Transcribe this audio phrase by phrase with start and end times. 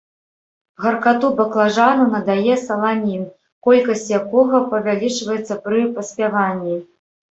[0.83, 3.21] Гаркату баклажану надае саланін,
[3.67, 6.75] колькасць якога павялічваецца пры паспяванні.